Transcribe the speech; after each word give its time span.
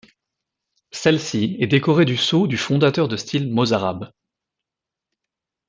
Celle-ci 0.89 1.57
est 1.59 1.67
décorée 1.67 2.05
du 2.05 2.17
sceau 2.17 2.47
du 2.47 2.57
fondateur 2.57 3.07
de 3.07 3.17
style 3.17 3.51
mozarabe. 3.53 4.11